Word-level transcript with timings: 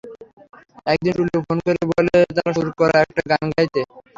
একদিন 0.87 1.13
টুলু 1.17 1.37
ফোন 1.45 1.57
করে 1.65 1.81
বলে 1.91 2.15
তার 2.35 2.51
সুর 2.55 2.69
করা 2.79 2.97
একটা 3.05 3.21
গান 3.31 3.45
গাইতে। 3.55 3.81